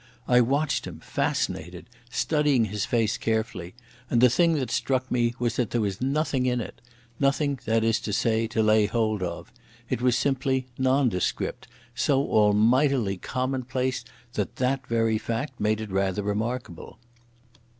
I 0.27 0.41
watched 0.41 0.87
him, 0.87 0.99
fascinated, 0.99 1.85
studying 2.09 2.65
his 2.65 2.85
face 2.85 3.17
carefully; 3.19 3.75
and 4.09 4.19
the 4.19 4.31
thing 4.31 4.53
that 4.55 4.71
struck 4.71 5.11
me 5.11 5.35
was 5.37 5.57
that 5.57 5.69
there 5.69 5.79
was 5.79 6.01
nothing 6.01 6.47
in 6.47 6.59
it—nothing, 6.59 7.59
that 7.65 7.83
is 7.83 7.99
to 7.99 8.11
say, 8.11 8.47
to 8.47 8.63
lay 8.63 8.87
hold 8.87 9.21
on. 9.21 9.45
It 9.91 10.01
was 10.01 10.17
simply 10.17 10.65
nondescript, 10.75 11.67
so 11.93 12.19
almightily 12.25 13.17
commonplace 13.17 14.03
that 14.33 14.55
that 14.55 14.87
very 14.87 15.19
fact 15.19 15.59
made 15.59 15.79
it 15.79 15.91
rather 15.91 16.23
remarkable. 16.23 16.97